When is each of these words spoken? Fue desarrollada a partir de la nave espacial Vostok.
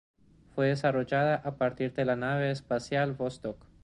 Fue 0.55 0.69
desarrollada 0.69 1.35
a 1.35 1.57
partir 1.57 1.93
de 1.93 2.05
la 2.05 2.15
nave 2.15 2.49
espacial 2.49 3.13
Vostok. 3.13 3.63